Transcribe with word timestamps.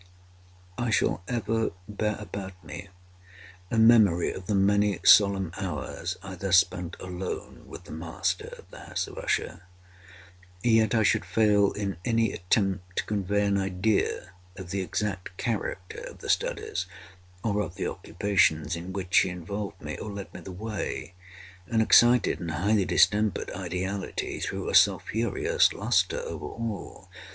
I 0.79 0.89
shall 0.89 1.21
ever 1.27 1.69
bear 1.87 2.15
about 2.19 2.63
me 2.63 2.89
a 3.69 3.77
memory 3.77 4.33
of 4.33 4.47
the 4.47 4.55
many 4.55 4.99
solemn 5.05 5.51
hours 5.59 6.17
I 6.23 6.33
thus 6.33 6.57
spent 6.57 6.97
alone 6.99 7.67
with 7.67 7.83
the 7.83 7.91
master 7.91 8.47
of 8.57 8.71
the 8.71 8.79
House 8.79 9.05
of 9.05 9.19
Usher. 9.19 9.61
Yet 10.63 10.95
I 10.95 11.03
should 11.03 11.23
fail 11.23 11.71
in 11.73 11.97
any 12.03 12.31
attempt 12.31 12.95
to 12.95 13.03
convey 13.03 13.45
an 13.45 13.59
idea 13.59 14.31
of 14.55 14.71
the 14.71 14.81
exact 14.81 15.37
character 15.37 15.99
of 15.99 16.17
the 16.17 16.29
studies, 16.29 16.87
or 17.43 17.61
of 17.61 17.75
the 17.75 17.85
occupations, 17.85 18.75
in 18.75 18.93
which 18.93 19.19
he 19.19 19.29
involved 19.29 19.83
me, 19.83 19.97
or 19.99 20.09
led 20.09 20.33
me 20.33 20.41
the 20.41 20.51
way. 20.51 21.13
An 21.67 21.79
excited 21.79 22.39
and 22.39 22.49
highly 22.49 22.85
distempered 22.85 23.51
ideality 23.51 24.39
threw 24.39 24.67
a 24.67 24.73
sulphureous 24.73 25.71
lustre 25.73 26.21
over 26.21 26.47
all. 26.47 27.11